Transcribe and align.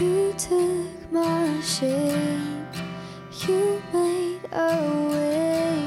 You 0.00 0.32
took 0.38 1.12
my 1.12 1.60
shame, 1.60 2.66
you 3.46 3.82
made 3.92 4.40
a 4.50 5.10
way. 5.10 5.86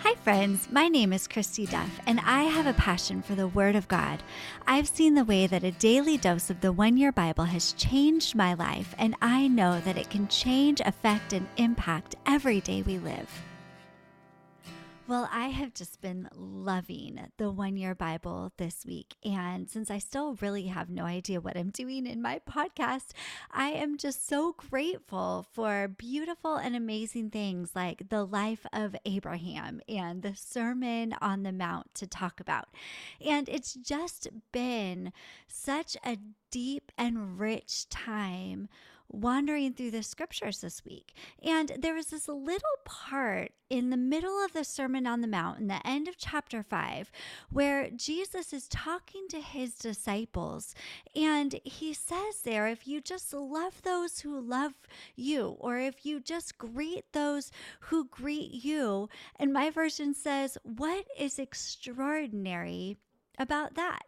Hi, 0.00 0.16
friends. 0.16 0.68
My 0.72 0.88
name 0.88 1.12
is 1.12 1.28
Christy 1.28 1.66
Duff, 1.66 2.00
and 2.04 2.18
I 2.20 2.42
have 2.42 2.66
a 2.66 2.72
passion 2.72 3.22
for 3.22 3.36
the 3.36 3.46
Word 3.46 3.76
of 3.76 3.86
God. 3.86 4.24
I've 4.66 4.88
seen 4.88 5.14
the 5.14 5.24
way 5.24 5.46
that 5.46 5.62
a 5.62 5.70
daily 5.70 6.16
dose 6.16 6.50
of 6.50 6.60
the 6.62 6.72
One 6.72 6.96
Year 6.96 7.12
Bible 7.12 7.44
has 7.44 7.74
changed 7.74 8.34
my 8.34 8.54
life, 8.54 8.92
and 8.98 9.14
I 9.22 9.46
know 9.46 9.80
that 9.80 9.96
it 9.96 10.10
can 10.10 10.26
change, 10.26 10.80
affect, 10.84 11.32
and 11.32 11.46
impact 11.58 12.16
every 12.26 12.60
day 12.60 12.82
we 12.82 12.98
live. 12.98 13.30
Well, 15.08 15.28
I 15.32 15.48
have 15.48 15.74
just 15.74 16.00
been 16.00 16.28
loving 16.32 17.20
the 17.36 17.50
one 17.50 17.76
year 17.76 17.92
Bible 17.92 18.52
this 18.56 18.86
week. 18.86 19.16
And 19.24 19.68
since 19.68 19.90
I 19.90 19.98
still 19.98 20.36
really 20.40 20.68
have 20.68 20.88
no 20.88 21.04
idea 21.04 21.40
what 21.40 21.56
I'm 21.56 21.70
doing 21.70 22.06
in 22.06 22.22
my 22.22 22.40
podcast, 22.48 23.10
I 23.50 23.70
am 23.70 23.98
just 23.98 24.28
so 24.28 24.52
grateful 24.52 25.44
for 25.52 25.88
beautiful 25.88 26.54
and 26.54 26.76
amazing 26.76 27.30
things 27.30 27.72
like 27.74 28.10
the 28.10 28.24
life 28.24 28.64
of 28.72 28.94
Abraham 29.04 29.80
and 29.88 30.22
the 30.22 30.36
Sermon 30.36 31.16
on 31.20 31.42
the 31.42 31.52
Mount 31.52 31.92
to 31.96 32.06
talk 32.06 32.38
about. 32.38 32.68
And 33.20 33.48
it's 33.48 33.74
just 33.74 34.28
been 34.52 35.12
such 35.48 35.96
a 36.06 36.16
deep 36.52 36.92
and 36.96 37.40
rich 37.40 37.88
time 37.88 38.68
wandering 39.12 39.74
through 39.74 39.90
the 39.90 40.02
scriptures 40.02 40.60
this 40.60 40.84
week. 40.84 41.14
And 41.42 41.72
there 41.78 41.94
was 41.94 42.06
this 42.06 42.28
little 42.28 42.78
part 42.84 43.52
in 43.70 43.90
the 43.90 43.96
middle 43.96 44.42
of 44.44 44.52
the 44.52 44.64
Sermon 44.64 45.06
on 45.06 45.20
the 45.20 45.28
Mount, 45.28 45.58
in 45.58 45.68
the 45.68 45.86
end 45.86 46.08
of 46.08 46.18
chapter 46.18 46.62
5, 46.62 47.10
where 47.50 47.90
Jesus 47.90 48.52
is 48.52 48.68
talking 48.68 49.26
to 49.28 49.40
his 49.40 49.74
disciples. 49.74 50.74
And 51.14 51.60
he 51.64 51.94
says 51.94 52.40
there, 52.42 52.66
if 52.66 52.86
you 52.86 53.00
just 53.00 53.32
love 53.32 53.82
those 53.82 54.20
who 54.20 54.40
love 54.40 54.74
you, 55.14 55.56
or 55.58 55.78
if 55.78 56.04
you 56.04 56.20
just 56.20 56.58
greet 56.58 57.04
those 57.12 57.50
who 57.80 58.06
greet 58.06 58.52
you, 58.52 59.08
and 59.36 59.52
my 59.52 59.70
version 59.70 60.14
says, 60.14 60.58
What 60.64 61.06
is 61.18 61.38
extraordinary? 61.38 62.96
about 63.38 63.74
that. 63.74 64.02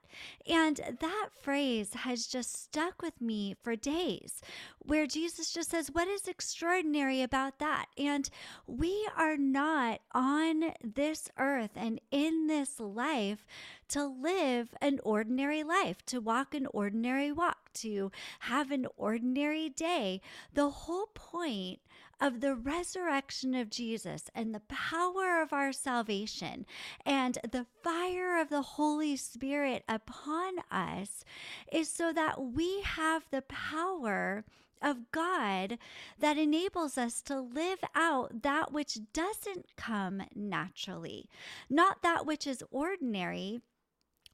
And 0.48 0.80
that 1.00 1.28
phrase 1.32 1.94
has 1.94 2.26
just 2.26 2.56
stuck 2.56 3.02
with 3.02 3.20
me 3.20 3.56
for 3.62 3.76
days, 3.76 4.40
where 4.78 5.06
Jesus 5.06 5.52
just 5.52 5.70
says, 5.70 5.90
What 5.90 6.08
is 6.08 6.28
extraordinary 6.28 7.22
about 7.22 7.58
that? 7.58 7.86
And 7.96 8.28
we 8.66 9.08
are 9.16 9.36
not 9.36 10.00
on 10.12 10.72
this 10.82 11.28
earth 11.38 11.72
and 11.76 12.00
in 12.10 12.46
this 12.46 12.80
life 12.80 13.46
to 13.88 14.04
live 14.04 14.74
an 14.80 15.00
ordinary 15.02 15.62
life, 15.62 16.04
to 16.06 16.20
walk 16.20 16.54
an 16.54 16.66
ordinary 16.72 17.32
walk, 17.32 17.72
to 17.74 18.10
have 18.40 18.70
an 18.70 18.86
ordinary 18.96 19.68
day. 19.68 20.20
The 20.52 20.70
whole 20.70 21.08
point 21.14 21.80
of 22.20 22.40
the 22.40 22.54
resurrection 22.54 23.54
of 23.54 23.70
Jesus 23.70 24.30
and 24.34 24.54
the 24.54 24.60
power 24.60 25.42
of 25.42 25.52
our 25.52 25.72
salvation 25.72 26.66
and 27.04 27.38
the 27.50 27.66
fire 27.82 28.40
of 28.40 28.48
the 28.48 28.62
Holy 28.62 29.16
Spirit 29.16 29.84
upon 30.06 30.54
us 30.70 31.24
is 31.72 31.88
so 31.88 32.12
that 32.12 32.42
we 32.42 32.82
have 32.82 33.24
the 33.30 33.42
power 33.42 34.44
of 34.82 35.10
God 35.12 35.78
that 36.18 36.36
enables 36.36 36.98
us 36.98 37.22
to 37.22 37.40
live 37.40 37.78
out 37.94 38.42
that 38.42 38.72
which 38.72 38.98
doesn't 39.12 39.66
come 39.76 40.22
naturally, 40.34 41.28
not 41.70 42.02
that 42.02 42.26
which 42.26 42.46
is 42.46 42.62
ordinary 42.70 43.60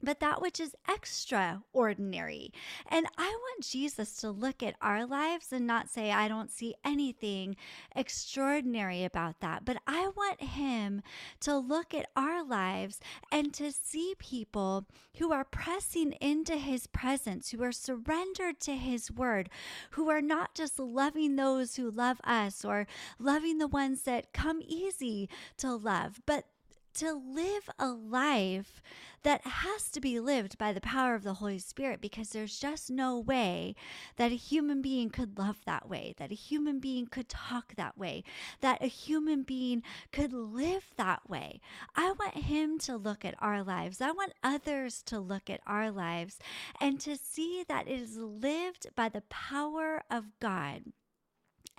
but 0.03 0.21
that 0.21 0.41
which 0.41 0.61
is 0.61 0.75
extraordinary. 0.89 2.53
And 2.87 3.07
I 3.19 3.29
want 3.29 3.65
Jesus 3.65 4.17
to 4.17 4.31
look 4.31 4.63
at 4.63 4.77
our 4.81 5.07
lives 5.07 5.53
and 5.53 5.67
not 5.67 5.89
say, 5.89 6.11
I 6.11 6.29
don't 6.29 6.51
see 6.51 6.75
anything 6.85 7.57
extraordinary 7.95 9.05
about 9.05 9.41
that. 9.41 9.65
But 9.65 9.79
I 9.87 10.11
want 10.17 10.43
him 10.43 11.03
to 11.41 11.57
look 11.57 11.95
at 11.95 12.11
our 12.17 12.45
lives 12.45 13.01
and 13.31 13.53
to 13.55 13.73
see 13.73 14.15
people 14.19 14.87
who 15.19 15.33
are 15.33 15.45
pressing 15.45 16.13
into 16.13 16.57
his 16.57 16.87
presence, 16.87 17.51
who 17.51 17.63
are 17.63 17.73
surrendered 17.73 18.61
to 18.61 18.77
his 18.77 19.11
word, 19.11 19.51
who 19.93 20.09
are 20.11 20.23
not 20.23 20.55
just 20.55 20.79
loving 20.79 21.37
those 21.37 21.77
who 21.77 21.91
love 21.91 22.21
us 22.25 22.65
or 22.65 22.87
loving 23.19 23.59
the 23.59 23.69
ones 23.69 24.03
that 24.03 24.33
come 24.33 24.63
easy 24.67 25.29
to 25.59 25.75
love, 25.75 26.21
but 26.27 26.47
to 26.95 27.13
live 27.13 27.69
a 27.79 27.89
life 27.89 28.83
that 29.23 29.43
has 29.47 29.91
to 29.91 30.01
be 30.01 30.19
lived 30.19 30.57
by 30.57 30.73
the 30.73 30.81
power 30.81 31.15
of 31.15 31.23
the 31.23 31.35
Holy 31.35 31.59
Spirit 31.59 32.01
because 32.01 32.31
there's 32.31 32.59
just 32.59 32.91
no 32.91 33.19
way 33.19 33.75
that 34.17 34.33
a 34.33 34.37
human 34.37 34.81
being 34.81 35.11
could 35.11 35.39
love 35.39 35.59
that 35.67 35.89
way, 35.89 36.15
that 36.19 36.31
a 36.31 36.35
human 36.35 36.81
being 36.81 37.07
could 37.07 37.29
talk 37.29 37.75
that 37.75 37.99
way, 37.99 38.25
that 38.61 38.83
a 38.83 38.87
human 38.87 39.43
being 39.43 39.83
could 40.11 40.33
live 40.33 40.87
that 40.97 41.29
way. 41.29 41.61
I 41.95 42.13
want 42.13 42.45
Him 42.45 42.79
to 42.81 42.97
look 42.97 43.25
at 43.25 43.35
our 43.39 43.63
lives. 43.63 44.01
I 44.01 44.13
want 44.13 44.33
others 44.43 45.03
to 45.07 45.21
look 45.21 45.51
at 45.51 45.61
our 45.67 45.91
lives 45.91 46.39
and 46.81 46.99
to 47.01 47.17
see 47.17 47.65
that 47.69 47.89
it 47.89 48.01
is 48.01 48.17
lived 48.17 48.87
by 48.97 49.09
the 49.09 49.23
power 49.29 50.03
of 50.11 50.27
God. 50.41 50.85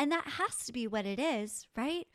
And 0.02 0.12
that 0.12 0.26
has 0.26 0.66
to 0.66 0.74
be 0.74 0.88
what 0.88 1.06
it 1.06 1.20
is, 1.20 1.68
right? 1.78 2.08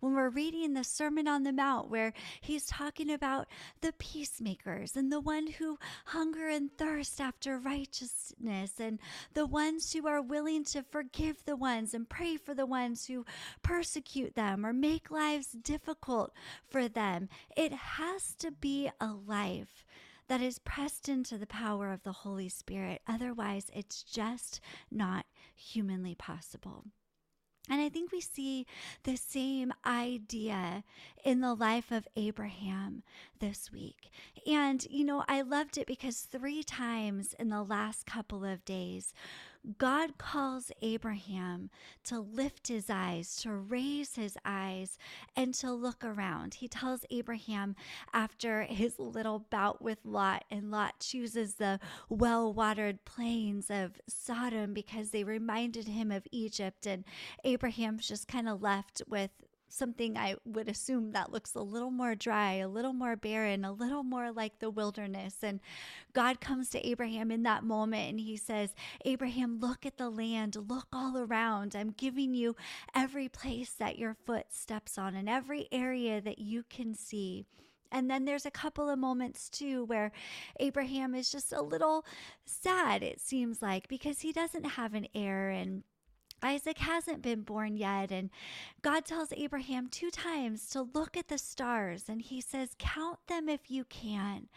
When 0.00 0.14
we're 0.14 0.28
reading 0.28 0.74
the 0.74 0.84
Sermon 0.84 1.26
on 1.26 1.42
the 1.42 1.54
Mount, 1.54 1.88
where 1.88 2.12
he's 2.42 2.66
talking 2.66 3.10
about 3.10 3.46
the 3.80 3.94
peacemakers 3.94 4.94
and 4.94 5.10
the 5.10 5.22
one 5.22 5.46
who 5.46 5.78
hunger 6.04 6.48
and 6.48 6.70
thirst 6.76 7.18
after 7.18 7.58
righteousness, 7.58 8.72
and 8.78 8.98
the 9.32 9.46
ones 9.46 9.90
who 9.90 10.06
are 10.06 10.20
willing 10.20 10.64
to 10.64 10.82
forgive 10.82 11.42
the 11.46 11.56
ones 11.56 11.94
and 11.94 12.10
pray 12.10 12.36
for 12.36 12.52
the 12.52 12.66
ones 12.66 13.06
who 13.06 13.24
persecute 13.62 14.34
them 14.34 14.66
or 14.66 14.74
make 14.74 15.10
lives 15.10 15.52
difficult 15.52 16.34
for 16.68 16.88
them. 16.88 17.30
It 17.56 17.72
has 17.72 18.34
to 18.34 18.50
be 18.50 18.90
a 19.00 19.14
life 19.14 19.86
that 20.28 20.42
is 20.42 20.58
pressed 20.58 21.08
into 21.08 21.38
the 21.38 21.46
power 21.46 21.90
of 21.90 22.02
the 22.02 22.12
Holy 22.12 22.50
Spirit. 22.50 23.00
Otherwise, 23.08 23.70
it's 23.72 24.02
just 24.02 24.60
not 24.90 25.24
humanly 25.56 26.14
possible. 26.14 26.84
And 27.70 27.80
I 27.80 27.88
think 27.88 28.10
we 28.10 28.20
see 28.20 28.66
the 29.04 29.16
same 29.16 29.72
idea 29.86 30.82
in 31.24 31.40
the 31.40 31.54
life 31.54 31.92
of 31.92 32.08
Abraham 32.16 33.04
this 33.38 33.70
week. 33.72 34.10
And, 34.44 34.84
you 34.90 35.04
know, 35.04 35.24
I 35.28 35.42
loved 35.42 35.78
it 35.78 35.86
because 35.86 36.22
three 36.22 36.64
times 36.64 37.34
in 37.38 37.48
the 37.48 37.62
last 37.62 38.06
couple 38.06 38.44
of 38.44 38.64
days, 38.64 39.14
God 39.78 40.16
calls 40.16 40.72
Abraham 40.80 41.70
to 42.04 42.18
lift 42.18 42.68
his 42.68 42.88
eyes, 42.88 43.36
to 43.42 43.52
raise 43.52 44.14
his 44.14 44.38
eyes, 44.44 44.96
and 45.36 45.52
to 45.54 45.72
look 45.72 46.02
around. 46.02 46.54
He 46.54 46.68
tells 46.68 47.04
Abraham 47.10 47.76
after 48.12 48.62
his 48.62 48.98
little 48.98 49.38
bout 49.50 49.82
with 49.82 49.98
Lot, 50.04 50.44
and 50.50 50.70
Lot 50.70 51.00
chooses 51.00 51.54
the 51.54 51.78
well 52.08 52.52
watered 52.52 53.04
plains 53.04 53.70
of 53.70 54.00
Sodom 54.08 54.72
because 54.72 55.10
they 55.10 55.24
reminded 55.24 55.88
him 55.88 56.10
of 56.10 56.26
Egypt. 56.32 56.86
And 56.86 57.04
Abraham's 57.44 58.08
just 58.08 58.28
kind 58.28 58.48
of 58.48 58.62
left 58.62 59.02
with 59.06 59.30
something 59.72 60.16
I 60.16 60.36
would 60.44 60.68
assume 60.68 61.12
that 61.12 61.32
looks 61.32 61.54
a 61.54 61.60
little 61.60 61.90
more 61.90 62.14
dry, 62.14 62.54
a 62.54 62.68
little 62.68 62.92
more 62.92 63.16
barren, 63.16 63.64
a 63.64 63.72
little 63.72 64.02
more 64.02 64.32
like 64.32 64.58
the 64.58 64.70
wilderness. 64.70 65.36
And 65.42 65.60
God 66.12 66.40
comes 66.40 66.70
to 66.70 66.86
Abraham 66.86 67.30
in 67.30 67.42
that 67.44 67.64
moment 67.64 68.10
and 68.10 68.20
he 68.20 68.36
says, 68.36 68.74
Abraham, 69.04 69.60
look 69.60 69.86
at 69.86 69.96
the 69.96 70.10
land, 70.10 70.56
look 70.56 70.88
all 70.92 71.16
around. 71.16 71.74
I'm 71.74 71.90
giving 71.90 72.34
you 72.34 72.56
every 72.94 73.28
place 73.28 73.70
that 73.78 73.98
your 73.98 74.14
foot 74.26 74.46
steps 74.50 74.98
on 74.98 75.14
and 75.14 75.28
every 75.28 75.68
area 75.72 76.20
that 76.20 76.38
you 76.38 76.64
can 76.68 76.94
see. 76.94 77.44
And 77.92 78.08
then 78.08 78.24
there's 78.24 78.46
a 78.46 78.50
couple 78.50 78.88
of 78.88 78.98
moments 78.98 79.48
too 79.48 79.84
where 79.84 80.12
Abraham 80.60 81.14
is 81.14 81.30
just 81.30 81.52
a 81.52 81.62
little 81.62 82.04
sad, 82.44 83.02
it 83.02 83.20
seems 83.20 83.60
like, 83.60 83.88
because 83.88 84.20
he 84.20 84.32
doesn't 84.32 84.64
have 84.64 84.94
an 84.94 85.08
heir 85.14 85.50
and 85.50 85.82
Isaac 86.42 86.78
hasn't 86.78 87.22
been 87.22 87.42
born 87.42 87.76
yet. 87.76 88.10
And 88.10 88.30
God 88.82 89.04
tells 89.04 89.32
Abraham 89.32 89.88
two 89.88 90.10
times 90.10 90.68
to 90.70 90.88
look 90.94 91.16
at 91.16 91.28
the 91.28 91.38
stars. 91.38 92.04
And 92.08 92.22
he 92.22 92.40
says, 92.40 92.70
Count 92.78 93.18
them 93.26 93.48
if 93.48 93.70
you 93.70 93.84
can. 93.84 94.48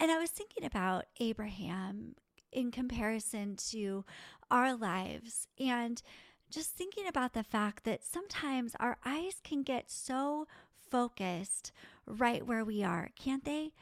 And 0.00 0.10
I 0.10 0.18
was 0.18 0.30
thinking 0.30 0.64
about 0.64 1.06
Abraham 1.20 2.14
in 2.52 2.70
comparison 2.70 3.56
to 3.56 4.04
our 4.50 4.74
lives 4.74 5.48
and 5.58 6.02
just 6.50 6.70
thinking 6.70 7.06
about 7.08 7.32
the 7.32 7.42
fact 7.42 7.84
that 7.84 8.04
sometimes 8.04 8.76
our 8.78 8.96
eyes 9.04 9.40
can 9.42 9.62
get 9.62 9.90
so 9.90 10.46
focused 10.90 11.72
right 12.06 12.46
where 12.46 12.64
we 12.64 12.82
are, 12.82 13.08
can't 13.18 13.44
they? 13.44 13.72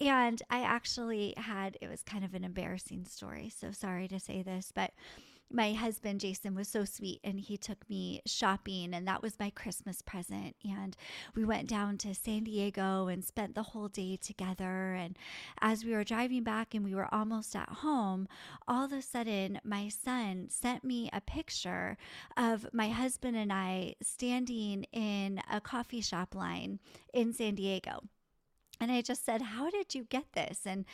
And 0.00 0.40
I 0.48 0.60
actually 0.62 1.34
had, 1.36 1.76
it 1.80 1.88
was 1.88 2.02
kind 2.02 2.24
of 2.24 2.34
an 2.34 2.44
embarrassing 2.44 3.04
story. 3.04 3.52
So 3.54 3.70
sorry 3.72 4.08
to 4.08 4.20
say 4.20 4.42
this, 4.42 4.72
but 4.74 4.92
my 5.50 5.72
husband 5.72 6.20
Jason 6.20 6.54
was 6.54 6.68
so 6.68 6.84
sweet 6.84 7.20
and 7.24 7.40
he 7.40 7.56
took 7.56 7.88
me 7.90 8.22
shopping 8.26 8.94
and 8.94 9.06
that 9.06 9.22
was 9.22 9.38
my 9.38 9.50
Christmas 9.50 10.00
present. 10.02 10.54
And 10.64 10.96
we 11.34 11.44
went 11.44 11.68
down 11.68 11.98
to 11.98 12.14
San 12.14 12.44
Diego 12.44 13.08
and 13.08 13.24
spent 13.24 13.54
the 13.54 13.62
whole 13.62 13.88
day 13.88 14.16
together. 14.16 14.94
And 14.94 15.18
as 15.60 15.84
we 15.84 15.92
were 15.92 16.04
driving 16.04 16.44
back 16.44 16.74
and 16.74 16.84
we 16.84 16.94
were 16.94 17.12
almost 17.12 17.56
at 17.56 17.68
home 17.68 18.28
all 18.68 18.84
of 18.84 18.92
a 18.92 19.02
sudden 19.02 19.60
my 19.64 19.88
son 19.88 20.46
sent 20.48 20.84
me 20.84 21.10
a 21.12 21.20
picture 21.20 21.96
of 22.36 22.66
my 22.72 22.88
husband 22.88 23.36
and 23.36 23.52
I 23.52 23.94
standing 24.02 24.84
in 24.92 25.40
a 25.50 25.60
coffee 25.60 26.00
shop 26.00 26.34
line 26.34 26.78
in 27.12 27.32
San 27.32 27.54
Diego. 27.54 28.02
And 28.80 28.90
I 28.90 29.02
just 29.02 29.24
said, 29.24 29.42
How 29.42 29.68
did 29.70 29.94
you 29.94 30.04
get 30.04 30.32
this? 30.32 30.60
And 30.64 30.86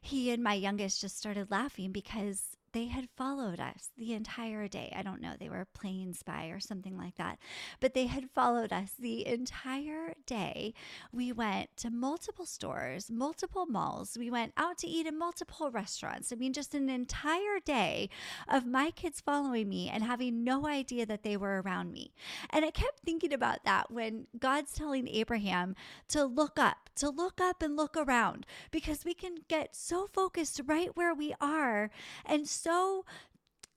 he 0.00 0.30
and 0.30 0.42
my 0.42 0.54
youngest 0.54 1.00
just 1.00 1.16
started 1.16 1.50
laughing 1.50 1.90
because 1.90 2.56
they 2.72 2.86
had 2.86 3.08
followed 3.16 3.60
us 3.60 3.90
the 3.96 4.12
entire 4.12 4.68
day. 4.68 4.92
I 4.96 5.02
don't 5.02 5.20
know, 5.20 5.34
they 5.38 5.48
were 5.48 5.66
playing 5.74 6.14
spy 6.14 6.46
or 6.46 6.60
something 6.60 6.96
like 6.96 7.16
that, 7.16 7.38
but 7.80 7.94
they 7.94 8.06
had 8.06 8.30
followed 8.30 8.72
us 8.72 8.92
the 8.98 9.26
entire 9.26 10.14
day. 10.26 10.74
We 11.12 11.32
went 11.32 11.76
to 11.78 11.90
multiple 11.90 12.46
stores, 12.46 13.10
multiple 13.10 13.66
malls. 13.66 14.16
We 14.18 14.30
went 14.30 14.52
out 14.56 14.78
to 14.78 14.86
eat 14.86 15.06
in 15.06 15.18
multiple 15.18 15.70
restaurants. 15.70 16.32
I 16.32 16.36
mean, 16.36 16.52
just 16.52 16.74
an 16.74 16.88
entire 16.88 17.58
day 17.64 18.08
of 18.48 18.66
my 18.66 18.90
kids 18.90 19.20
following 19.20 19.68
me 19.68 19.88
and 19.88 20.04
having 20.04 20.44
no 20.44 20.66
idea 20.66 21.06
that 21.06 21.22
they 21.22 21.36
were 21.36 21.60
around 21.60 21.92
me. 21.92 22.12
And 22.50 22.64
I 22.64 22.70
kept 22.70 23.00
thinking 23.00 23.32
about 23.32 23.64
that 23.64 23.90
when 23.90 24.26
God's 24.38 24.72
telling 24.72 25.08
Abraham 25.08 25.74
to 26.08 26.24
look 26.24 26.58
up, 26.58 26.90
to 26.96 27.10
look 27.10 27.40
up 27.40 27.62
and 27.62 27.76
look 27.76 27.96
around, 27.96 28.46
because 28.70 29.04
we 29.04 29.14
can 29.14 29.36
get 29.48 29.74
so 29.74 30.08
focused 30.12 30.60
right 30.66 30.96
where 30.96 31.14
we 31.14 31.34
are 31.40 31.90
and 32.24 32.48
so 32.62 33.04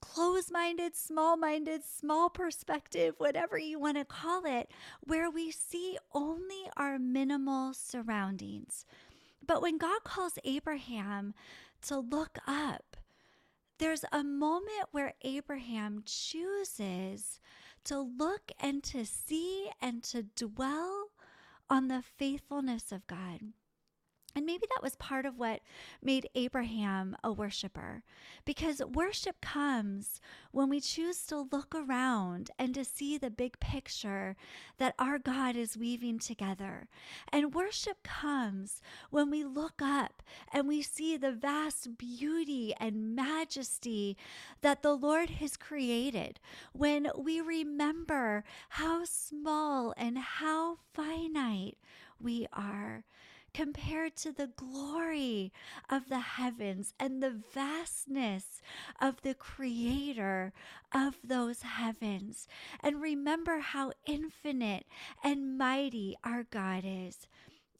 close 0.00 0.50
minded, 0.50 0.94
small 0.94 1.36
minded, 1.36 1.82
small 1.84 2.28
perspective, 2.28 3.14
whatever 3.18 3.56
you 3.56 3.78
want 3.78 3.96
to 3.96 4.04
call 4.04 4.44
it, 4.44 4.70
where 5.00 5.30
we 5.30 5.50
see 5.50 5.98
only 6.12 6.68
our 6.76 6.98
minimal 6.98 7.72
surroundings. 7.72 8.84
But 9.46 9.62
when 9.62 9.78
God 9.78 10.04
calls 10.04 10.38
Abraham 10.44 11.34
to 11.86 11.98
look 11.98 12.38
up, 12.46 12.96
there's 13.78 14.04
a 14.12 14.22
moment 14.22 14.88
where 14.92 15.14
Abraham 15.22 16.02
chooses 16.04 17.40
to 17.84 17.98
look 18.00 18.52
and 18.60 18.82
to 18.84 19.04
see 19.04 19.68
and 19.80 20.02
to 20.04 20.22
dwell 20.22 21.10
on 21.68 21.88
the 21.88 22.02
faithfulness 22.02 22.92
of 22.92 23.06
God. 23.06 23.40
And 24.36 24.44
maybe 24.44 24.66
that 24.74 24.82
was 24.82 24.96
part 24.96 25.26
of 25.26 25.38
what 25.38 25.60
made 26.02 26.28
Abraham 26.34 27.16
a 27.22 27.32
worshiper. 27.32 28.02
Because 28.44 28.82
worship 28.84 29.40
comes 29.40 30.20
when 30.50 30.68
we 30.68 30.80
choose 30.80 31.24
to 31.26 31.46
look 31.52 31.72
around 31.72 32.50
and 32.58 32.74
to 32.74 32.84
see 32.84 33.16
the 33.16 33.30
big 33.30 33.60
picture 33.60 34.34
that 34.78 34.94
our 34.98 35.20
God 35.20 35.54
is 35.54 35.76
weaving 35.76 36.18
together. 36.18 36.88
And 37.32 37.54
worship 37.54 38.02
comes 38.02 38.82
when 39.10 39.30
we 39.30 39.44
look 39.44 39.80
up 39.80 40.22
and 40.52 40.66
we 40.66 40.82
see 40.82 41.16
the 41.16 41.32
vast 41.32 41.96
beauty 41.96 42.74
and 42.80 43.14
majesty 43.14 44.16
that 44.62 44.82
the 44.82 44.94
Lord 44.94 45.30
has 45.30 45.56
created. 45.56 46.40
When 46.72 47.08
we 47.16 47.40
remember 47.40 48.42
how 48.70 49.04
small 49.04 49.94
and 49.96 50.18
how 50.18 50.78
finite 50.92 51.78
we 52.20 52.48
are 52.52 53.04
compared 53.54 54.16
to 54.16 54.32
the 54.32 54.48
glory 54.48 55.52
of 55.88 56.08
the 56.08 56.18
heavens 56.18 56.92
and 56.98 57.22
the 57.22 57.40
vastness 57.54 58.60
of 59.00 59.22
the 59.22 59.34
creator 59.34 60.52
of 60.92 61.16
those 61.24 61.62
heavens. 61.62 62.46
And 62.82 63.00
remember 63.00 63.60
how 63.60 63.92
infinite 64.04 64.84
and 65.22 65.56
mighty 65.56 66.16
our 66.24 66.42
God 66.42 66.82
is. 66.84 67.26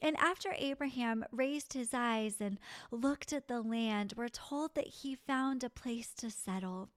And 0.00 0.16
after 0.18 0.54
Abraham 0.56 1.24
raised 1.32 1.72
his 1.72 1.92
eyes 1.92 2.36
and 2.40 2.58
looked 2.90 3.32
at 3.32 3.48
the 3.48 3.62
land, 3.62 4.14
we're 4.16 4.28
told 4.28 4.74
that 4.74 4.86
he 4.86 5.14
found 5.14 5.64
a 5.64 5.70
place 5.70 6.12
to 6.18 6.30
settle. 6.30 6.90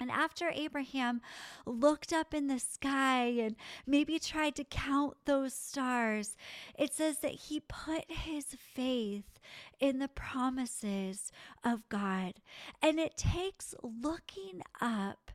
And 0.00 0.10
after 0.10 0.48
Abraham 0.48 1.20
looked 1.66 2.12
up 2.12 2.32
in 2.32 2.46
the 2.46 2.58
sky 2.58 3.26
and 3.26 3.54
maybe 3.86 4.18
tried 4.18 4.56
to 4.56 4.64
count 4.64 5.18
those 5.26 5.52
stars, 5.52 6.36
it 6.76 6.94
says 6.94 7.18
that 7.18 7.32
he 7.32 7.60
put 7.60 8.10
his 8.10 8.46
faith 8.74 9.38
in 9.78 9.98
the 9.98 10.08
promises 10.08 11.30
of 11.62 11.86
God. 11.90 12.34
And 12.82 12.98
it 12.98 13.18
takes 13.18 13.74
looking 13.82 14.62
up 14.80 15.30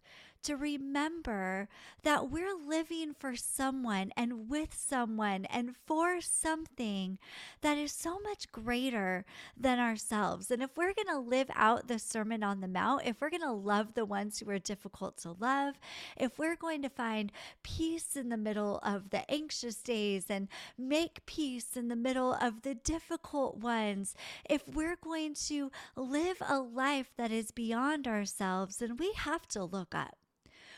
to 0.46 0.56
remember 0.56 1.68
that 2.04 2.30
we're 2.30 2.56
living 2.56 3.16
for 3.18 3.36
someone 3.36 4.12
and 4.16 4.48
with 4.48 4.76
someone 4.76 5.46
and 5.46 5.76
for 5.88 6.22
something 6.22 7.18
that 7.62 7.80
is 7.80 7.92
so 7.92 8.20
much 8.20 8.52
greater 8.52 9.26
than 9.58 9.80
ourselves. 9.80 10.52
And 10.52 10.62
if 10.62 10.78
we're 10.78 10.94
going 10.94 11.08
to 11.08 11.20
live 11.20 11.50
out 11.56 11.88
the 11.88 11.98
Sermon 11.98 12.44
on 12.44 12.62
the 12.62 12.68
Mount, 12.68 13.02
if 13.06 13.20
we're 13.20 13.32
going 13.32 13.42
to 13.42 13.52
love 13.52 13.96
the 13.96 14.06
ones 14.06 14.40
who 14.40 14.50
are 14.52 14.60
difficult 14.60 15.18
to 15.18 15.36
love, 15.40 15.80
if 16.16 16.38
we're 16.38 16.56
going 16.56 16.84
to 16.84 16.90
find 16.90 17.32
peace 17.64 18.16
in 18.16 18.30
the 18.30 18.38
middle 18.38 18.80
of 18.84 19.10
the 19.10 19.30
anxious 19.32 19.78
days 19.78 20.26
and 20.30 20.48
make 20.78 21.26
peace 21.26 21.76
in 21.76 21.88
the 21.88 21.96
middle 21.96 22.34
of 22.34 22.62
the 22.62 22.76
difficult 22.76 23.58
ones, 23.58 24.16
if 24.48 24.68
we're 24.68 24.98
going 24.98 25.34
to 25.48 25.72
live 25.96 26.38
a 26.48 26.60
life 26.60 27.12
that 27.18 27.32
is 27.32 27.50
beyond 27.50 28.08
ourselves, 28.08 28.78
then 28.78 28.96
we 28.98 29.12
have 29.14 29.48
to 29.48 29.64
look 29.64 29.96
up. 29.96 30.18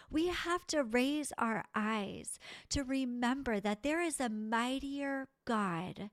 We 0.10 0.28
have 0.28 0.66
to 0.68 0.84
raise 0.84 1.34
our 1.38 1.66
eyes 1.76 2.40
to 2.70 2.84
remember 2.84 3.60
that 3.60 3.84
there 3.84 4.02
is 4.02 4.20
a 4.20 4.30
mightier 4.30 5.28
God 5.46 6.10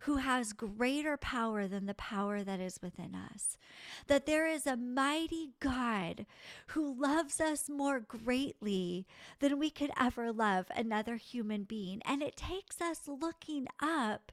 who 0.00 0.16
has 0.16 0.52
greater 0.52 1.16
power 1.16 1.66
than 1.66 1.86
the 1.86 1.94
power 1.94 2.44
that 2.44 2.60
is 2.60 2.78
within 2.80 3.14
us. 3.14 3.58
That 4.06 4.26
there 4.26 4.46
is 4.46 4.66
a 4.66 4.76
mighty 4.76 5.50
God 5.60 6.24
who 6.68 6.94
loves 7.00 7.40
us 7.40 7.68
more 7.68 8.00
greatly 8.00 9.06
than 9.40 9.58
we 9.58 9.70
could 9.70 9.90
ever 9.98 10.32
love 10.32 10.66
another 10.74 11.16
human 11.16 11.64
being. 11.64 12.00
And 12.04 12.22
it 12.22 12.36
takes 12.36 12.80
us 12.80 13.08
looking 13.08 13.66
up 13.82 14.30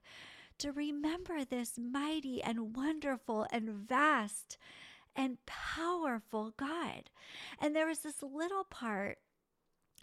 to 0.60 0.72
remember 0.72 1.44
this 1.44 1.78
mighty 1.78 2.42
and 2.42 2.76
wonderful 2.76 3.48
and 3.52 3.70
vast 3.70 4.58
and 5.16 5.38
powerful 5.46 6.54
God. 6.58 7.10
And 7.60 7.76
there 7.76 7.88
was 7.88 8.00
this 8.00 8.22
little 8.22 8.64
part 8.64 9.20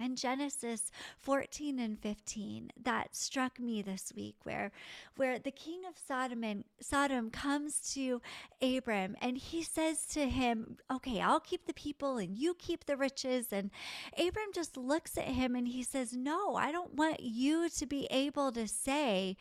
in 0.00 0.16
Genesis 0.16 0.90
14 1.20 1.78
and 1.78 1.98
15 1.98 2.70
that 2.82 3.14
struck 3.14 3.60
me 3.60 3.82
this 3.82 4.12
week 4.16 4.36
where 4.42 4.72
where 5.16 5.38
the 5.38 5.50
king 5.50 5.82
of 5.88 5.94
Sodom 5.96 6.42
and 6.42 6.64
Sodom 6.80 7.30
comes 7.30 7.92
to 7.94 8.20
Abram 8.60 9.16
and 9.20 9.36
he 9.36 9.62
says 9.62 10.06
to 10.06 10.28
him 10.28 10.76
okay 10.90 11.20
I'll 11.20 11.40
keep 11.40 11.66
the 11.66 11.74
people 11.74 12.16
and 12.16 12.36
you 12.36 12.54
keep 12.54 12.86
the 12.86 12.96
riches. 12.96 13.52
And 13.52 13.70
Abram 14.18 14.52
just 14.54 14.76
looks 14.76 15.16
at 15.18 15.24
him 15.24 15.54
and 15.54 15.68
he 15.68 15.82
says 15.82 16.12
no 16.14 16.56
I 16.56 16.72
don't 16.72 16.94
want 16.94 17.20
you 17.20 17.68
to 17.68 17.86
be 17.86 18.06
able 18.10 18.52
to 18.52 18.66
say 18.66 19.36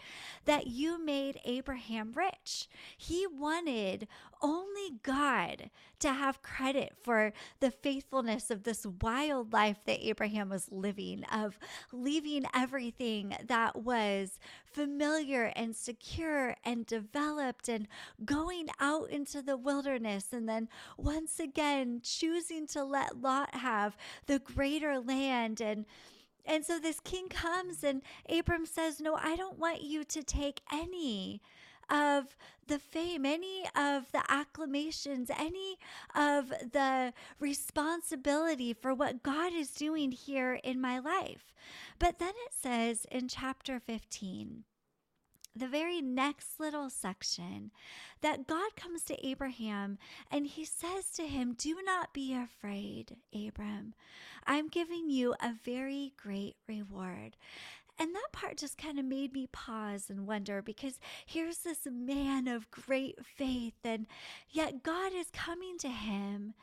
that 0.46 0.68
you 0.68 1.04
made 1.04 1.40
Abraham 1.46 2.14
rich. 2.14 2.68
He 2.98 3.25
wanted 3.28 4.08
only 4.42 5.00
God 5.04 5.70
to 6.00 6.12
have 6.12 6.42
credit 6.42 6.94
for 7.04 7.32
the 7.60 7.72
faithfulness 7.72 8.50
of 8.50 8.64
this 8.64 8.86
wild 9.02 9.54
life 9.54 9.78
that 9.86 10.06
Abraham 10.06 10.41
Abraham 10.42 10.50
was 10.50 10.72
living, 10.72 11.24
of 11.26 11.60
leaving 11.92 12.46
everything 12.54 13.36
that 13.46 13.76
was 13.76 14.40
familiar 14.66 15.52
and 15.56 15.76
secure 15.76 16.56
and 16.66 16.86
developed 16.86 17.70
and 17.70 17.88
going 18.26 18.68
out 18.80 19.12
into 19.12 19.44
the 19.44 19.56
wilderness. 19.56 20.34
And 20.34 20.50
then 20.50 20.68
once 20.98 21.40
again, 21.40 22.02
choosing 22.04 22.66
to 22.68 22.84
let 22.84 23.22
Lot 23.22 23.54
have 23.54 23.96
the 24.26 24.40
greater 24.40 25.00
land 25.00 25.62
and 25.62 25.86
and 26.44 26.66
so 26.66 26.80
this 26.80 27.00
king 27.00 27.30
comes 27.30 27.84
and 27.84 28.02
Abram 28.28 28.66
says, 28.66 29.00
No, 29.00 29.14
I 29.14 29.36
don't 29.36 29.60
want 29.60 29.84
you 29.84 30.04
to 30.06 30.24
take 30.24 30.62
any 30.74 31.40
of 31.92 32.36
the 32.68 32.80
fame, 32.80 33.26
any 33.26 33.66
of 33.76 34.12
the 34.12 34.24
acclamations, 34.30 35.30
any 35.38 35.78
of 36.16 36.50
the 36.50 37.14
responsibility 37.40 38.74
for 38.74 38.94
what 38.94 39.24
God 39.24 39.54
is 39.54 39.72
doing 39.72 40.12
here 40.12 40.54
in 40.64 40.80
my 40.80 40.98
life. 40.98 41.54
But 42.00 42.18
then 42.20 42.34
it 42.48 42.54
says 42.54 43.06
in 43.12 43.28
chapter 43.28 43.80
15, 43.80 44.64
the 45.56 45.68
very 45.68 46.02
next 46.02 46.60
little 46.60 46.90
section 46.90 47.72
that 48.22 48.48
God 48.48 48.76
comes 48.76 49.04
to 49.04 49.28
Abraham 49.28 49.98
and 50.32 50.48
he 50.48 50.64
says 50.64 51.12
to 51.16 51.24
him, 51.24 51.56
Do 51.58 51.78
not 51.84 52.14
be 52.14 52.34
afraid, 52.34 53.18
Abram. 53.36 53.94
I'm 54.46 54.70
giving 54.70 55.10
you 55.10 55.36
a 55.42 55.54
very 55.64 56.14
great 56.16 56.56
reward. 56.68 57.36
And 58.01 58.15
that 58.15 58.31
part 58.31 58.58
just 58.58 58.79
kind 58.79 58.98
of 58.98 59.05
made 59.05 59.31
me 59.31 59.48
pause 59.51 60.10
and 60.10 60.25
wonder 60.25 60.63
because 60.63 61.00
here's 61.24 61.60
this 61.60 61.86
man 61.86 62.48
of 62.48 62.72
great 62.72 63.24
faith, 63.24 63.75
and 63.84 64.08
yet 64.50 64.81
God 64.81 65.13
is 65.13 65.27
coming 65.31 65.77
to 65.77 65.89
him 65.89 66.55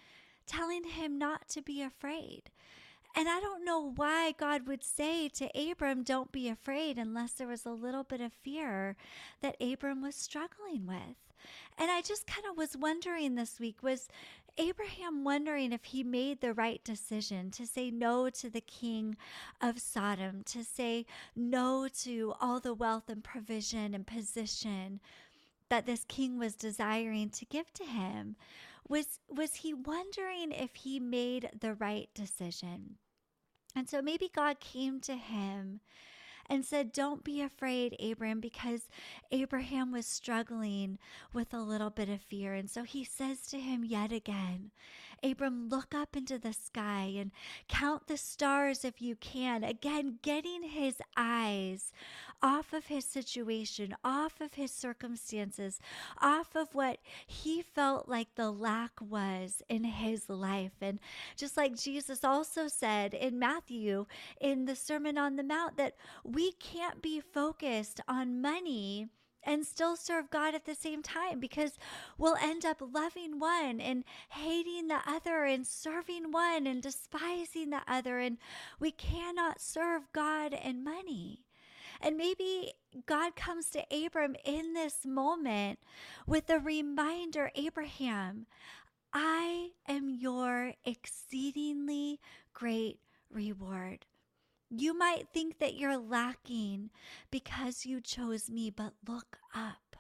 telling 0.49 0.83
him 0.83 1.16
not 1.16 1.49
to 1.50 1.62
be 1.62 1.80
afraid. 1.80 2.50
And 3.14 3.28
I 3.28 3.38
don't 3.38 3.64
know 3.64 3.92
why 3.95 4.33
God 4.33 4.66
would 4.66 4.83
say 4.83 5.28
to 5.28 5.50
Abram, 5.54 6.02
Don't 6.02 6.33
be 6.33 6.49
afraid, 6.49 6.99
unless 6.99 7.35
there 7.35 7.47
was 7.47 7.64
a 7.64 7.71
little 7.71 8.04
bit 8.04 8.21
of 8.21 8.33
fear 8.33 8.97
that 9.40 9.57
Abram 9.61 10.02
was 10.02 10.16
struggling 10.16 10.87
with. 10.88 11.16
And 11.78 11.88
I 11.88 12.00
just 12.02 12.26
kind 12.26 12.47
of 12.50 12.57
was 12.57 12.76
wondering 12.76 13.37
this 13.37 13.61
week 13.61 13.80
was 13.80 14.09
Abraham 14.59 15.23
wondering 15.23 15.73
if 15.73 15.85
he 15.85 16.03
made 16.03 16.41
the 16.41 16.53
right 16.53 16.83
decision 16.83 17.50
to 17.53 17.67
say 17.67 17.91
no 17.91 18.29
to 18.31 18.50
the 18.50 18.61
king 18.61 19.17
of 19.61 19.79
Sodom, 19.79 20.43
to 20.47 20.65
say 20.65 21.07
no 21.37 21.88
to 22.00 22.35
all 22.41 22.59
the 22.59 22.75
wealth 22.75 23.09
and 23.09 23.23
provision 23.23 23.95
and 23.95 24.07
position 24.07 25.00
that 25.69 25.87
this 25.87 26.05
king 26.05 26.38
was 26.38 26.57
desiring 26.57 27.31
to 27.31 27.45
give 27.45 27.73
to 27.75 27.85
him. 27.85 28.37
Was 28.88 29.21
was 29.29 29.57
he 29.57 29.73
wondering 29.75 30.50
if 30.50 30.75
he 30.75 30.99
made 30.99 31.50
the 31.61 31.75
right 31.75 32.09
decision? 32.15 32.97
And 33.77 33.88
so 33.88 34.03
maybe 34.03 34.31
god 34.35 34.61
came 34.61 35.00
to 35.03 35.15
him 35.15 35.81
and 36.49 36.64
said, 36.64 36.93
Don't 36.93 37.25
be 37.25 37.40
afraid, 37.40 37.97
Abram, 38.00 38.40
because 38.40 38.88
Abraham 39.31 39.93
was 39.93 40.07
struggling 40.07 40.99
with 41.33 41.52
a 41.52 41.61
little 41.61 41.90
bit 41.90 42.09
of 42.09 42.21
fear. 42.23 42.55
And 42.55 42.71
so 42.71 42.83
he 42.85 43.05
says 43.05 43.47
to 43.49 43.59
him 43.59 43.85
yet 43.85 44.12
again, 44.12 44.71
Abram, 45.23 45.69
look 45.69 45.95
up 45.95 46.17
into 46.17 46.39
the 46.39 46.53
sky 46.53 47.13
and 47.17 47.31
count 47.69 48.07
the 48.07 48.17
stars 48.17 48.85
if 48.85 49.01
you 49.01 49.17
can. 49.17 49.65
Again, 49.65 50.19
getting 50.23 50.63
his 50.63 50.97
eyes 51.17 51.93
off 52.43 52.73
of 52.73 52.87
his 52.87 53.05
situation, 53.05 53.97
off 54.05 54.41
of 54.41 54.55
his 54.55 54.71
circumstances, 54.71 55.81
off 56.21 56.55
of 56.55 56.75
what 56.75 56.99
he 57.27 57.63
felt 57.63 58.09
like 58.09 58.35
the 58.35 58.51
lack 58.51 58.93
was 59.01 59.63
in 59.69 59.85
his 59.85 60.29
life. 60.29 60.73
And 60.81 61.01
just 61.37 61.57
like 61.57 61.77
Jesus 61.77 62.25
also 62.25 62.69
said 62.69 63.15
in 63.15 63.39
Matthew 63.39 64.07
in 64.41 64.67
the 64.67 64.77
Sermon 64.77 65.19
on 65.19 65.37
the 65.37 65.43
Mount, 65.43 65.77
that 65.77 65.97
we 66.25 66.53
can't 66.53 67.03
be 67.03 67.21
focused 67.21 68.01
on 68.09 68.41
money 68.41 69.09
and 69.42 69.66
still 69.66 69.97
serve 69.97 70.30
God 70.30 70.54
at 70.54 70.64
the 70.64 70.75
same 70.75 71.02
time 71.02 71.40
because 71.40 71.78
we'll 72.16 72.37
end 72.37 72.64
up 72.64 72.80
loving 72.80 73.38
one 73.38 73.80
and 73.80 74.04
hating 74.30 74.88
the 74.88 75.00
other 75.07 75.45
and 75.45 75.66
serving 75.66 76.33
one 76.33 76.66
and 76.66 76.83
despising 76.83 77.71
the 77.71 77.83
other. 77.87 78.18
And 78.18 78.38
we 78.78 78.90
cannot 78.90 79.61
serve 79.61 80.12
God 80.12 80.52
and 80.52 80.85
money. 80.85 81.45
And 82.00 82.16
maybe 82.16 82.73
God 83.07 83.35
comes 83.35 83.71
to 83.71 83.85
Abram 83.90 84.37
in 84.45 84.75
this 84.75 85.04
moment 85.04 85.80
with 86.26 86.49
a 86.49 86.59
reminder 86.59 87.50
Abraham, 87.54 88.47
I 89.12 89.71
am 89.88 90.09
your 90.09 90.75
exceedingly 90.85 92.21
great 92.52 93.00
reward. 93.30 94.04
You 94.81 94.97
might 94.97 95.27
think 95.35 95.59
that 95.59 95.75
you're 95.75 95.99
lacking 95.99 96.91
because 97.33 97.85
you 97.85 98.01
chose 98.01 98.49
me, 98.49 98.71
but 98.71 98.93
look 99.09 99.39
up. 99.53 99.97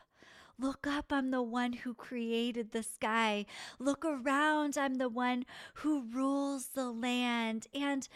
Look 0.56 0.86
up, 0.86 1.06
I'm 1.10 1.32
the 1.32 1.42
one 1.42 1.72
who 1.72 1.94
created 1.94 2.70
the 2.70 2.84
sky. 2.84 3.46
Look 3.80 4.04
around, 4.04 4.78
I'm 4.78 4.94
the 4.94 5.08
one 5.08 5.46
who 5.74 6.04
rules 6.12 6.68
the 6.68 6.92
land. 6.92 7.66
And 7.74 8.08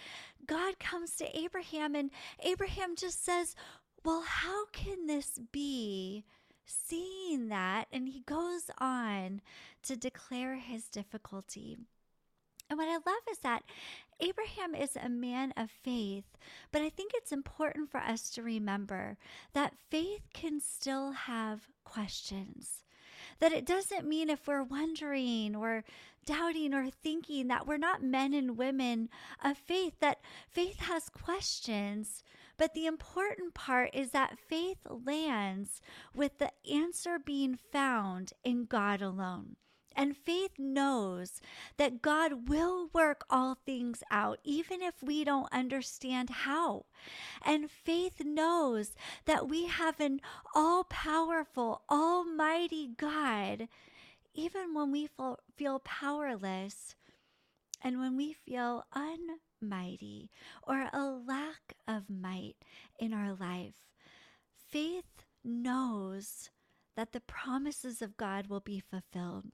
God 0.47 0.79
comes 0.79 1.17
to 1.17 1.37
Abraham, 1.37 1.97
and 1.97 2.13
Abraham 2.39 2.95
just 2.95 3.25
says, 3.25 3.57
Well, 4.05 4.23
how 4.25 4.67
can 4.67 5.07
this 5.07 5.41
be? 5.51 6.25
Seeing 6.65 7.49
that, 7.49 7.89
and 7.93 8.09
he 8.09 8.21
goes 8.21 8.71
on 8.79 9.41
to 9.83 9.97
declare 9.97 10.57
his 10.57 10.89
difficulty. 10.89 11.77
And 12.73 12.79
what 12.79 12.89
I 12.89 12.95
love 12.95 13.23
is 13.31 13.37
that 13.41 13.65
Abraham 14.19 14.75
is 14.75 14.97
a 14.97 15.11
man 15.11 15.53
of 15.59 15.71
faith, 15.71 16.25
but 16.71 16.81
I 16.81 16.89
think 16.89 17.13
it's 17.15 17.31
important 17.31 17.91
for 17.91 18.01
us 18.01 18.31
to 18.31 18.43
remember 18.43 19.19
that 19.53 19.75
faith 19.91 20.23
can 20.33 20.59
still 20.59 21.13
have 21.13 21.69
questions. 21.85 22.83
That 23.41 23.53
it 23.53 23.67
doesn't 23.67 24.09
mean 24.09 24.31
if 24.31 24.47
we're 24.47 24.63
wondering 24.63 25.55
or 25.55 25.85
doubting 26.25 26.73
or 26.73 26.89
thinking 26.89 27.49
that 27.49 27.67
we're 27.67 27.77
not 27.77 28.03
men 28.03 28.33
and 28.33 28.57
women 28.57 29.11
of 29.45 29.59
faith, 29.59 30.01
that 30.01 30.23
faith 30.49 30.79
has 30.79 31.11
questions. 31.11 32.25
But 32.57 32.73
the 32.73 32.87
important 32.87 33.53
part 33.53 33.91
is 33.93 34.13
that 34.13 34.39
faith 34.39 34.79
lands 34.89 35.83
with 36.15 36.39
the 36.39 36.53
answer 36.73 37.19
being 37.19 37.59
found 37.71 38.33
in 38.43 38.65
God 38.65 39.03
alone. 39.03 39.57
And 39.97 40.17
faith 40.17 40.53
knows 40.59 41.41
that 41.77 42.03
God 42.03 42.49
will 42.49 42.89
work 42.93 43.25
all 43.31 43.57
things 43.67 44.03
out, 44.11 44.39
even 44.45 44.83
if 44.83 45.03
we 45.03 45.25
don't 45.25 45.53
understand 45.53 46.31
how. 46.31 46.87
And 47.43 47.71
faith 47.71 48.25
knows 48.25 48.95
that 49.25 49.49
we 49.49 49.67
have 49.67 50.01
an 50.01 50.21
all 50.55 50.85
powerful, 50.85 51.83
almighty 51.91 52.91
God, 52.97 53.69
even 54.35 54.75
when 54.75 54.91
we 54.91 55.07
feel, 55.07 55.39
feel 55.57 55.79
powerless 55.79 56.95
and 57.83 57.99
when 57.99 58.17
we 58.17 58.33
feel 58.33 58.85
unmighty 58.95 60.31
or 60.63 60.89
a 60.93 61.05
lack 61.05 61.75
of 61.87 62.09
might 62.09 62.57
in 62.99 63.13
our 63.13 63.35
life. 63.35 63.75
Faith 64.69 65.25
knows 65.45 66.51
that 66.97 67.13
the 67.13 67.21
promises 67.21 68.01
of 68.01 68.17
God 68.17 68.47
will 68.47 68.61
be 68.61 68.81
fulfilled 68.81 69.47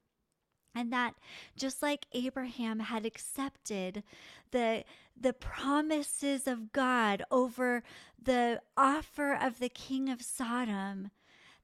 and 0.79 0.93
that 0.93 1.15
just 1.57 1.83
like 1.83 2.07
Abraham 2.13 2.79
had 2.79 3.05
accepted 3.05 4.05
the 4.53 4.85
the 5.21 5.33
promises 5.33 6.47
of 6.47 6.73
God 6.73 7.25
over 7.31 7.83
the 8.23 8.61
offer 8.77 9.35
of 9.35 9.59
the 9.59 9.69
king 9.69 10.09
of 10.09 10.23
Sodom 10.23 11.11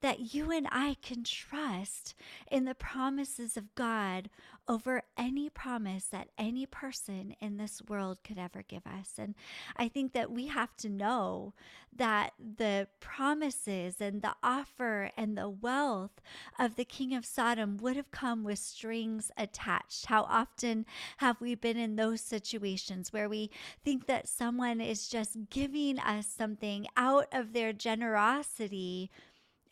that 0.04 0.34
you 0.34 0.50
and 0.50 0.68
I 0.70 0.98
can 1.00 1.24
trust 1.24 2.14
in 2.50 2.66
the 2.66 2.74
promises 2.74 3.56
of 3.56 3.74
God 3.74 4.28
over 4.68 5.00
any 5.16 5.48
promise 5.48 6.04
that 6.04 6.28
any 6.36 6.66
person 6.66 7.34
in 7.40 7.56
this 7.56 7.80
world 7.88 8.18
could 8.22 8.36
ever 8.36 8.62
give 8.68 8.86
us. 8.86 9.12
And 9.16 9.34
I 9.78 9.88
think 9.88 10.12
that 10.12 10.30
we 10.30 10.48
have 10.48 10.76
to 10.76 10.90
know 10.90 11.54
that 11.96 12.34
the 12.38 12.86
promises 13.00 13.98
and 13.98 14.20
the 14.20 14.34
offer 14.42 15.10
and 15.16 15.38
the 15.38 15.48
wealth 15.48 16.20
of 16.58 16.76
the 16.76 16.84
king 16.84 17.14
of 17.14 17.24
Sodom 17.24 17.78
would 17.78 17.96
have 17.96 18.10
come 18.10 18.44
with 18.44 18.58
strings 18.58 19.30
attached. 19.38 20.04
How 20.04 20.24
often 20.24 20.84
have 21.16 21.40
we 21.40 21.54
been 21.54 21.78
in 21.78 21.96
those 21.96 22.20
situations 22.20 23.10
where 23.10 23.28
we 23.28 23.50
think 23.82 24.06
that 24.06 24.28
someone 24.28 24.82
is 24.82 25.08
just 25.08 25.48
giving 25.48 25.98
us 25.98 26.26
something 26.26 26.88
out 26.94 27.28
of 27.32 27.54
their 27.54 27.72
generosity? 27.72 29.10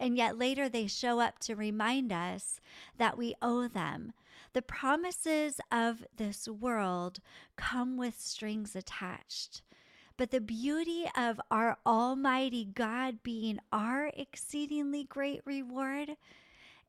And 0.03 0.17
yet 0.17 0.37
later 0.37 0.69
they 0.69 0.89
show 0.89 1.21
up 1.21 1.39
to 1.39 1.55
remind 1.55 2.13
us 2.13 2.61
that 2.99 3.17
we 3.17 3.37
owe 3.41 3.69
them. 3.69 4.13
The 4.53 4.61
promises 4.61 5.61
of 5.71 6.05
this 6.17 6.49
world 6.49 7.21
come 7.55 7.97
with 7.97 8.19
strings 8.19 8.75
attached. 8.75 9.63
But 10.17 10.33
the 10.33 10.41
beauty 10.41 11.05
of 11.17 11.41
our 11.53 11.79
Almighty 11.87 12.65
God 12.65 13.23
being 13.23 13.61
our 13.73 14.11
exceedingly 14.17 15.05
great 15.05 15.41
reward 15.45 16.17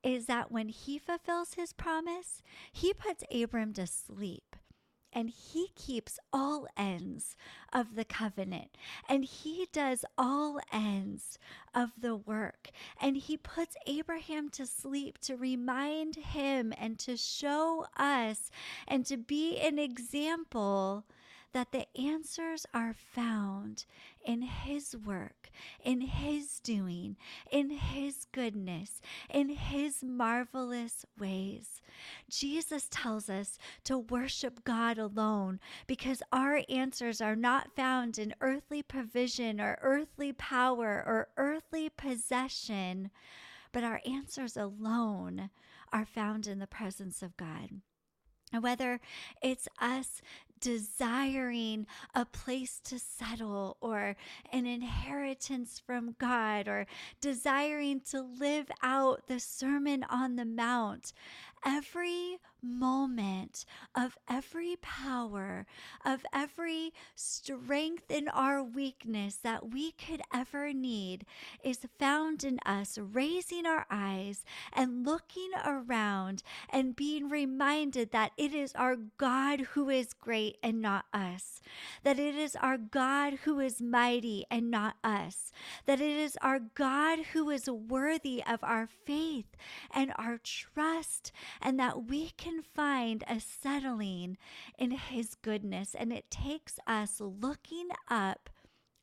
is 0.04 0.26
that 0.26 0.52
when 0.52 0.70
He 0.70 0.98
fulfills 0.98 1.54
His 1.54 1.72
promise, 1.72 2.42
He 2.72 2.96
puts 2.96 3.24
Abram 3.32 3.74
to 3.74 3.86
sleep 3.86 4.56
and 5.14 5.30
he 5.30 5.70
keeps 5.76 6.20
all 6.32 6.68
ends 6.76 7.36
of 7.72 7.96
the 7.96 8.06
covenant. 8.06 8.78
And 9.08 9.24
he 9.24 9.68
does 9.72 10.06
all 10.18 10.60
ends 10.72 11.38
of 11.74 11.92
the 12.00 12.16
work. 12.16 12.70
And 13.00 13.18
he 13.18 13.38
puts 13.38 13.76
Abraham 13.86 14.50
to 14.52 14.66
sleep 14.66 15.18
to 15.20 15.36
remind 15.36 16.16
him 16.16 16.74
and 16.78 16.98
to 17.00 17.16
show 17.18 17.86
us 17.98 18.50
and 18.88 19.06
to 19.06 19.18
be 19.18 19.58
an 19.60 19.80
example 19.80 21.06
that 21.54 21.72
the 21.72 21.86
answers 21.96 22.66
are 22.74 22.96
found 22.96 23.86
in 24.26 24.42
His 24.42 24.96
work, 24.96 25.50
in 25.84 26.02
His 26.02 26.60
doing, 26.60 27.18
in 27.52 27.70
His 27.70 28.26
goodness, 28.32 29.02
in 29.30 29.50
His 29.50 30.04
marvelous 30.04 31.06
ways. 31.20 31.82
Jesus 32.30 32.88
tells 32.90 33.30
us 33.30 33.58
to 33.84 33.98
worship 33.98 34.64
God 34.64 34.98
alone 34.98 35.60
because 35.88 36.22
our 36.32 36.62
answers 36.70 37.22
are 37.22 37.36
not 37.36 37.76
found 37.76 38.18
in 38.18 38.34
earthly 38.42 38.82
provision 38.82 39.60
or 39.60 39.78
earthly 39.82 40.34
power 40.34 41.04
or 41.06 41.30
earthly 41.38 41.90
possession, 41.90 43.12
but 43.72 43.84
our 43.84 44.02
answers 44.06 44.58
alone 44.58 45.50
are 45.92 46.06
found 46.06 46.48
in 46.48 46.60
the 46.60 46.68
presence 46.68 47.22
of 47.22 47.38
God. 47.38 47.82
And 48.52 48.62
whether 48.62 49.00
it's 49.42 49.68
us 49.82 50.22
desiring 50.64 51.86
a 52.16 52.24
place 52.24 52.80
to 52.86 52.98
settle 52.98 53.76
or 53.82 54.16
an 54.54 54.66
inheritance 54.66 55.82
from 55.86 56.16
God 56.18 56.70
or 56.70 56.88
desiring 57.20 58.00
to 58.12 58.22
live 58.22 58.72
out 58.82 59.28
the 59.28 59.42
Sermon 59.42 60.06
on 60.10 60.38
the 60.38 60.46
Mount, 60.46 61.12
every 61.66 62.40
moment 62.64 63.66
of 63.96 64.18
every 64.30 64.78
power, 64.82 65.66
of 66.06 66.26
every 66.34 66.94
strength 67.16 68.10
in 68.10 68.28
our 68.30 68.64
weakness 68.64 69.36
that 69.36 69.72
we 69.72 69.92
could 69.92 70.22
ever 70.34 70.74
need 70.74 71.26
is 71.64 71.80
found 72.00 72.44
in 72.44 72.60
us 72.66 72.98
raising 72.98 73.66
our 73.66 73.86
eyes 73.92 74.46
and 74.72 75.06
looking 75.06 75.50
around 75.66 76.42
and 76.70 76.96
being 76.96 77.30
reminded 77.30 78.12
that 78.12 78.32
it 78.38 78.54
is 78.54 78.74
our 78.76 78.96
God 79.18 79.62
who 79.74 79.90
is 79.90 80.14
great 80.14 80.58
and 80.64 80.82
not 80.82 81.06
us, 81.14 81.62
that 82.04 82.20
it 82.20 82.36
is 82.36 82.56
our 82.56 82.78
God 82.78 83.40
who 83.44 83.60
is 83.60 83.82
mighty 83.82 84.46
and 84.50 84.72
not 84.72 84.96
us, 85.04 85.52
that 85.86 86.00
it 86.00 86.18
is 86.18 86.38
our 86.42 86.60
God 86.60 87.20
who 87.34 87.50
is 87.50 87.70
worthy 87.70 88.42
of 88.48 88.60
our 88.64 88.88
faith 89.06 89.56
and 89.94 90.14
our 90.18 90.38
trust 90.38 91.32
and 91.62 91.80
that 91.80 92.06
we 92.06 92.32
can 92.38 92.62
find 92.62 93.24
a 93.28 93.40
settling 93.40 94.38
in 94.78 94.92
His 94.92 95.36
goodness. 95.36 95.96
And 95.96 96.12
it 96.12 96.30
takes 96.30 96.80
us 96.88 97.20
looking 97.20 97.90
up 98.10 98.50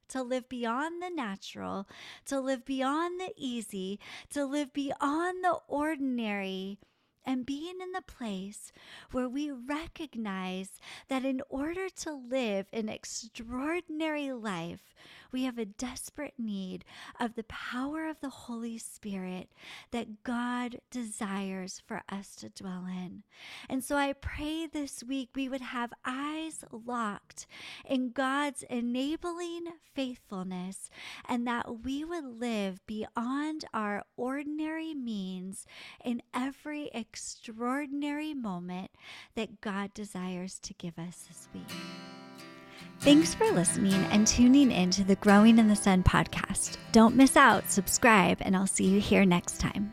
to 0.09 0.23
live 0.23 0.49
beyond 0.49 1.03
the 1.03 1.11
natural, 1.11 1.87
to 2.27 2.41
live 2.41 2.65
beyond 2.65 3.21
the 3.21 3.33
easy, 3.37 4.01
to 4.31 4.45
live 4.45 4.73
beyond 4.73 5.45
the 5.45 5.59
ordinary 5.69 6.79
and 7.25 7.47
being 7.47 7.81
in 7.81 7.93
the 7.93 8.03
place 8.03 8.73
where 9.13 9.29
we 9.29 9.51
recognize 9.51 10.81
that 11.09 11.25
in 11.25 11.43
order 11.49 11.89
to 11.89 12.13
live 12.13 12.67
an 12.73 12.89
extraordinary 12.89 14.33
life, 14.33 14.95
we 15.33 15.45
have 15.45 15.59
a 15.59 15.65
desperate 15.65 16.35
need 16.39 16.85
of 17.19 17.35
the 17.35 17.45
power 17.45 18.09
of 18.09 18.21
the 18.21 18.31
Holy 18.31 18.79
Spirit 18.79 19.49
that 19.91 20.23
God 20.23 20.81
desires 20.91 21.83
for 21.87 22.03
us 22.09 22.35
to 22.37 22.49
dwell 22.49 22.87
in. 22.87 23.23
And 23.69 23.83
so 23.85 23.97
I 23.97 24.13
pray 24.13 24.67
this 24.67 25.03
week 25.03 25.31
we 25.35 25.49
would 25.49 25.61
have 25.61 25.93
eyes 26.05 26.65
locked 26.71 27.47
in 27.85 28.11
God's 28.11 28.63
enabling 28.65 29.65
faithfulness 29.95 30.91
and 31.29 31.47
that 31.47 31.85
we 31.85 32.05
would 32.05 32.25
live 32.25 32.85
beyond 32.87 33.65
our 33.73 34.03
ordinary 34.17 34.95
means 34.95 35.67
in 36.05 36.23
every 36.35 36.91
extraordinary 36.93 38.35
moment 38.35 38.91
that 39.35 39.61
God 39.61 39.95
desires 39.95 40.59
to 40.61 40.75
give 40.75 40.99
us 40.99 41.27
this 41.29 41.49
week. 41.55 42.20
Thanks 43.01 43.35
for 43.35 43.51
listening 43.51 43.95
and 44.11 44.27
tuning 44.27 44.71
in 44.71 44.91
to 44.91 45.03
the 45.03 45.17
Growing 45.17 45.59
in 45.59 45.69
the 45.69 45.75
Sun 45.75 46.03
podcast. 46.03 46.77
Don't 46.93 47.17
miss 47.17 47.35
out, 47.35 47.71
subscribe, 47.71 48.37
and 48.43 48.55
I'll 48.55 48.67
see 48.67 48.85
you 48.85 49.01
here 49.01 49.25
next 49.25 49.59
time. 49.59 49.91